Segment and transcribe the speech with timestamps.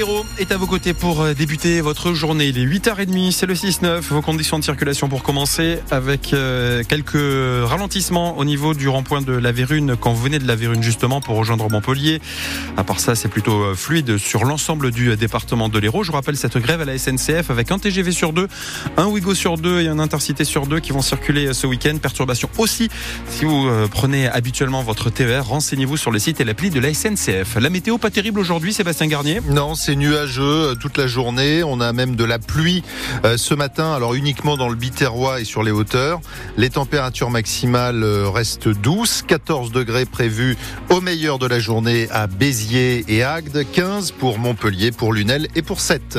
[0.00, 2.46] Hérault est à vos côtés pour euh, débuter votre journée.
[2.46, 4.00] Il est 8h30, c'est le 6-9.
[4.00, 9.34] Vos conditions de circulation pour commencer avec euh, quelques ralentissements au niveau du rond-point de
[9.34, 12.22] la Vérune quand vous venez de la Vérune justement pour rejoindre Montpellier.
[12.78, 16.02] À part ça, c'est plutôt euh, fluide sur l'ensemble du département de l'Hérault.
[16.02, 18.48] Je vous rappelle cette grève à la SNCF avec un TGV sur deux,
[18.96, 21.98] un Ouigo sur deux et un Intercité sur deux qui vont circuler ce week-end.
[22.00, 22.88] Perturbation aussi
[23.28, 25.46] si vous prenez habituellement votre TER.
[25.46, 27.56] Renseignez-vous sur le site et l'appli de la SNCF.
[27.60, 29.40] La météo pas terrible aujourd'hui, Sébastien Garnier?
[29.50, 31.62] Non, c'est nuageux euh, toute la journée.
[31.62, 32.82] On a même de la pluie
[33.24, 36.20] euh, ce matin, alors uniquement dans le Biterrois et sur les hauteurs.
[36.56, 39.22] Les températures maximales euh, restent douces.
[39.26, 40.56] 14 degrés prévus
[40.88, 43.64] au meilleur de la journée à Béziers et Agde.
[43.72, 46.18] 15 pour Montpellier, pour Lunel et pour 7.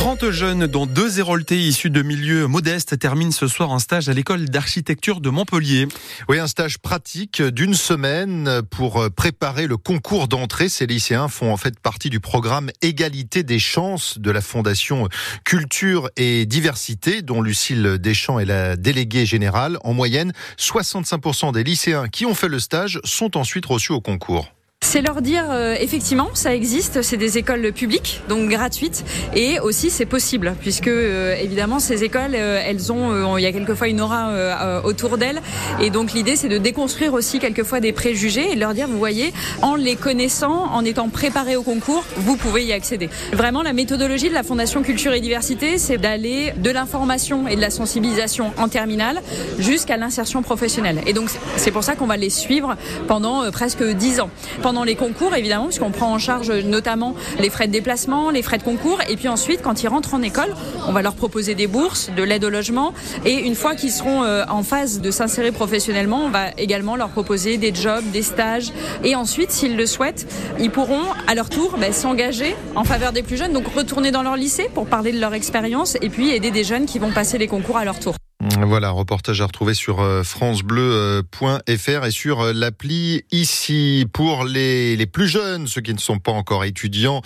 [0.00, 4.14] 30 jeunes, dont deux Héroltés issus de milieux modestes, terminent ce soir un stage à
[4.14, 5.88] l'école d'architecture de Montpellier.
[6.26, 10.70] Oui, un stage pratique d'une semaine pour préparer le concours d'entrée.
[10.70, 15.06] Ces lycéens font en fait partie du programme Égalité des chances de la Fondation
[15.44, 19.76] Culture et Diversité, dont Lucille Deschamps est la déléguée générale.
[19.84, 24.50] En moyenne, 65% des lycéens qui ont fait le stage sont ensuite reçus au concours.
[24.82, 29.04] C'est leur dire euh, effectivement ça existe, c'est des écoles publiques donc gratuites
[29.36, 33.52] et aussi c'est possible puisque euh, évidemment ces écoles euh, elles ont il y a
[33.52, 35.42] quelquefois une aura autour d'elles
[35.80, 39.32] et donc l'idée c'est de déconstruire aussi quelquefois des préjugés et leur dire vous voyez
[39.62, 43.10] en les connaissant, en étant préparés au concours, vous pouvez y accéder.
[43.32, 47.60] Vraiment la méthodologie de la Fondation Culture et Diversité c'est d'aller de l'information et de
[47.60, 49.20] la sensibilisation en terminale
[49.58, 54.20] jusqu'à l'insertion professionnelle et donc c'est pour ça qu'on va les suivre pendant presque dix
[54.20, 54.30] ans
[54.62, 58.58] pendant les concours, évidemment, puisqu'on prend en charge notamment les frais de déplacement, les frais
[58.58, 58.98] de concours.
[59.08, 60.54] Et puis ensuite, quand ils rentrent en école,
[60.86, 62.94] on va leur proposer des bourses, de l'aide au logement.
[63.24, 67.08] Et une fois qu'ils seront euh, en phase de s'insérer professionnellement, on va également leur
[67.08, 68.72] proposer des jobs, des stages.
[69.04, 70.26] Et ensuite, s'ils le souhaitent,
[70.58, 74.22] ils pourront à leur tour ben, s'engager en faveur des plus jeunes, donc retourner dans
[74.22, 77.38] leur lycée pour parler de leur expérience et puis aider des jeunes qui vont passer
[77.38, 78.19] les concours à leur tour.
[78.66, 84.06] Voilà, reportage à retrouver sur euh, francebleu.fr et sur euh, l'appli ici.
[84.12, 87.22] Pour les, les plus jeunes, ceux qui ne sont pas encore étudiants,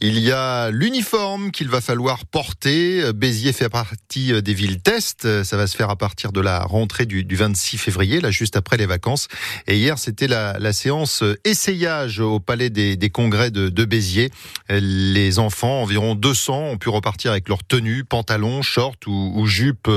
[0.00, 3.12] il y a l'uniforme qu'il va falloir porter.
[3.12, 5.42] Béziers fait partie euh, des villes test.
[5.42, 8.56] Ça va se faire à partir de la rentrée du, du 26 février, là juste
[8.56, 9.28] après les vacances.
[9.66, 14.30] Et hier, c'était la, séance essayage au Palais des, Congrès de, de, Béziers.
[14.68, 19.88] Les enfants, environ 200, ont pu repartir avec leur tenue, pantalon, short ou, ou jupe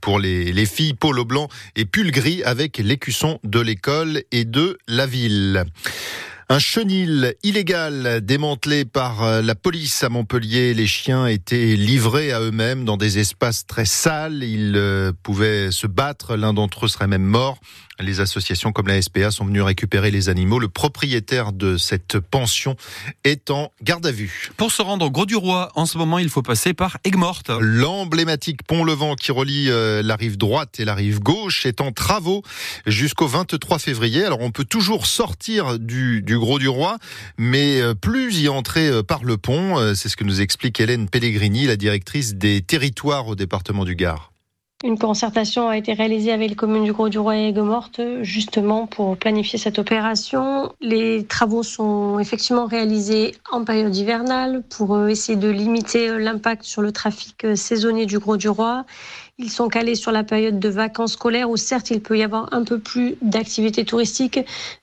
[0.00, 4.78] pour les, les filles, polo blanc et pull gris avec l'écusson de l'école et de
[4.86, 5.64] la ville.
[6.50, 10.72] Un chenil illégal démantelé par euh, la police à Montpellier.
[10.72, 14.42] Les chiens étaient livrés à eux-mêmes dans des espaces très sales.
[14.42, 16.36] Ils euh, pouvaient se battre.
[16.36, 17.58] L'un d'entre eux serait même mort.
[18.00, 20.60] Les associations comme la SPA sont venues récupérer les animaux.
[20.60, 22.76] Le propriétaire de cette pension
[23.24, 24.50] est en garde à vue.
[24.56, 27.50] Pour se rendre au Gros du Roi, en ce moment, il faut passer par Aigues-Mortes.
[27.60, 31.90] L'emblématique pont Levant qui relie euh, la rive droite et la rive gauche est en
[31.90, 32.42] travaux
[32.86, 34.24] jusqu'au 23 février.
[34.24, 36.98] Alors on peut toujours sortir du, du Gros du Roi,
[37.36, 39.94] mais euh, plus y entrer euh, par le pont.
[39.94, 44.32] C'est ce que nous explique Hélène Pellegrini, la directrice des territoires au département du Gard.
[44.84, 49.58] Une concertation a été réalisée avec les communes du Gros-du-Roi et Aigues-Mortes, justement pour planifier
[49.58, 50.72] cette opération.
[50.80, 56.62] Les travaux sont effectivement réalisés en période hivernale pour euh, essayer de limiter euh, l'impact
[56.62, 58.84] sur le trafic euh, saisonnier du Gros-du-Roi
[59.38, 62.52] ils sont calés sur la période de vacances scolaires où certes il peut y avoir
[62.52, 64.40] un peu plus d'activités touristiques,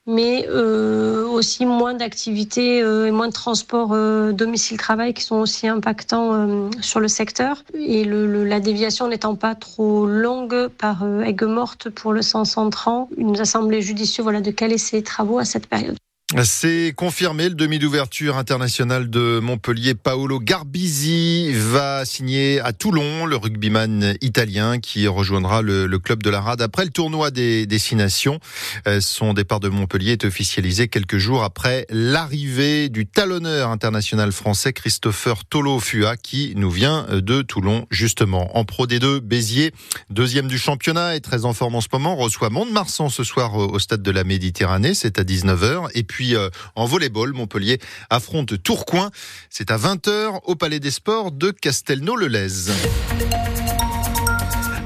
[0.07, 5.67] mais euh, aussi moins d'activités euh, et moins de transports euh, domicile-travail qui sont aussi
[5.67, 7.63] impactants euh, sur le secteur.
[7.73, 12.57] Et le, le, la déviation n'étant pas trop longue par euh, Aigues-Mortes pour le sens
[12.57, 15.97] entrant, il nous a semblé judicieux voilà, de caler ces travaux à cette période.
[16.44, 23.36] C'est confirmé, le demi d'ouverture international de Montpellier, Paolo Garbisi, va signer à Toulon, le
[23.36, 28.40] rugbyman italien qui rejoindra le, club de la Rade après le tournoi des destinations.
[28.88, 34.74] Euh, son départ de Montpellier est officialisé quelques jours après l'arrivée du talonneur international français
[34.74, 38.57] Christopher Tolo-Fua qui nous vient de Toulon justement.
[38.57, 39.74] En Pro D2, Béziers,
[40.10, 43.78] deuxième du championnat et très en forme en ce moment, reçoit Mont-de-Marsan ce soir au
[43.78, 45.89] stade de la Méditerranée, c'est à 19h.
[45.94, 47.77] Et puis euh, en volleyball, Montpellier
[48.09, 49.12] affronte Tourcoing.
[49.50, 52.71] C'est à 20h au Palais des Sports de Castelnau-le-Lez.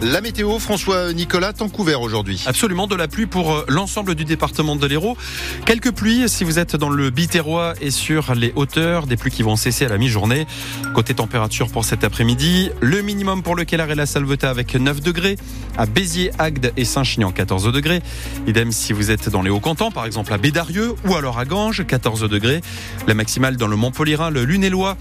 [0.02, 2.42] La météo, François Nicolas, temps couvert aujourd'hui.
[2.46, 5.18] Absolument, de la pluie pour euh, l'ensemble du département de l'Hérault.
[5.66, 9.44] Quelques pluies si vous êtes dans le Biterrois et sur les hauteurs, des pluies qui
[9.44, 10.48] vont cesser à la mi-journée.
[10.96, 15.02] Côté température pour cet après-midi, le minimum pour le Kellar et la Salvetat avec 9
[15.02, 15.36] degrés,
[15.78, 18.02] à Béziers, Agde et Saint-Chinian 14 degrés.
[18.48, 21.86] Idem si vous êtes dans les Hauts-Cantons, par exemple à Bédarieux ou alors à Ganges,
[21.86, 22.62] 14 degrés.
[23.06, 24.96] La maximale dans le Montpellierin, le Lunélois,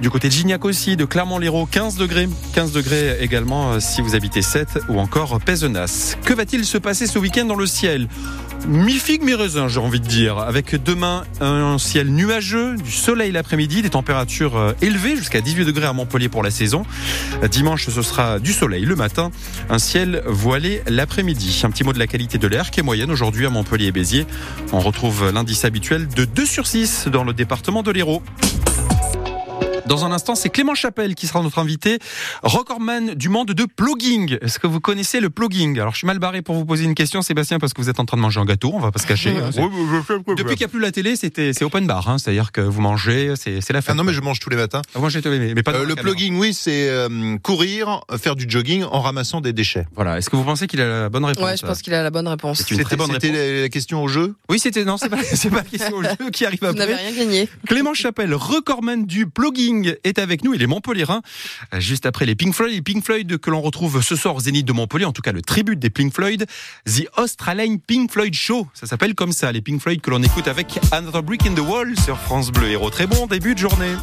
[0.00, 2.28] du côté de Gignac aussi, de Clermont-Lérault, 15 degrés.
[2.54, 6.16] 15 degrés également euh, si vous habitez 7 ou encore Pézenas.
[6.24, 8.08] Que va-t-il se passer ce week-end dans le ciel?
[8.68, 10.38] Mi-figue, mi-raisin, j'ai envie de dire.
[10.38, 15.86] Avec demain un ciel nuageux, du soleil l'après-midi, des températures euh, élevées jusqu'à 18 degrés
[15.86, 16.84] à Montpellier pour la saison.
[17.50, 19.30] Dimanche, ce sera du soleil le matin,
[19.68, 21.62] un ciel voilé l'après-midi.
[21.64, 23.92] Un petit mot de la qualité de l'air qui est moyenne aujourd'hui à Montpellier et
[23.92, 24.26] Béziers.
[24.72, 28.22] On retrouve l'indice habituel de 2 sur 6 dans le département de l'Hérault.
[29.86, 31.98] Dans un instant, c'est Clément Chapelle qui sera notre invité,
[32.42, 34.38] recordman du monde de plugging.
[34.40, 36.94] Est-ce que vous connaissez le plugging Alors, je suis mal barré pour vous poser une
[36.94, 38.98] question, Sébastien, parce que vous êtes en train de manger un gâteau, on va pas
[38.98, 39.36] se cacher.
[39.36, 39.50] hein.
[40.36, 42.16] Depuis qu'il n'y a plus la télé, c'était c'est open bar, hein.
[42.18, 43.90] c'est-à-dire que vous mangez, c'est c'est la fête.
[43.92, 44.80] Ah non, mais je mange tous les matins.
[44.98, 49.00] Mangez, mais, mais pas Euh, le plugging, oui, c'est euh, courir, faire du jogging en
[49.02, 49.86] ramassant des déchets.
[49.96, 50.16] Voilà.
[50.16, 52.10] Est-ce que vous pensez qu'il a la bonne réponse Ouais, je pense qu'il a la
[52.10, 52.58] bonne réponse.
[52.58, 53.40] C'est une très C'était bonne c'était réponse.
[53.56, 54.34] la, la question au jeu?
[54.48, 56.94] Oui, c'était non, c'est pas c'est pas la question au jeu qui arrive Vous n'avez
[56.94, 57.06] après.
[57.10, 57.48] rien gagné.
[57.66, 60.54] Clément Chapelle, recordman du plugging, est avec nous.
[60.54, 61.22] Il est Montpellierin.
[61.72, 64.40] Euh, Juste après les Pink Floyd, les Pink Floyd que l'on retrouve ce soir au
[64.40, 66.46] Zénith de Montpellier, en tout cas le tribut des Pink Floyd,
[66.86, 68.66] The Australian Pink Floyd Show.
[68.74, 71.60] Ça s'appelle comme ça, les Pink Floyd que l'on écoute avec Another Brick in the
[71.60, 72.90] Wall sur France Bleu Héros.
[72.90, 73.94] Très bon début de journée.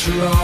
[0.00, 0.39] try